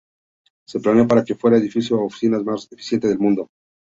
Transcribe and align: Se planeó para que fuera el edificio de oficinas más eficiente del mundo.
Se 0.67 0.79
planeó 0.79 1.07
para 1.07 1.23
que 1.23 1.35
fuera 1.35 1.57
el 1.57 1.61
edificio 1.61 1.95
de 1.95 2.01
oficinas 2.05 2.43
más 2.43 2.67
eficiente 2.71 3.07
del 3.07 3.19
mundo. 3.19 3.49